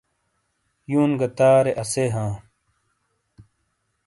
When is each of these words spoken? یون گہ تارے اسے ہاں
یون 0.91 1.11
گہ 1.19 1.27
تارے 1.37 1.71
اسے 1.81 2.05
ہاں 2.13 2.33